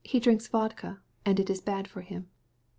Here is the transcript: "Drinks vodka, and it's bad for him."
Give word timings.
"Drinks 0.19 0.47
vodka, 0.47 0.99
and 1.27 1.39
it's 1.39 1.61
bad 1.61 1.87
for 1.87 2.01
him." 2.01 2.27